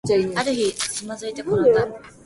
[0.35, 1.87] ある日、つまずいてころんだ